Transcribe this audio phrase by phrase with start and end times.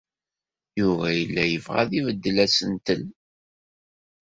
[0.79, 3.03] Yuba yella yebɣa ad ibeddel asentel.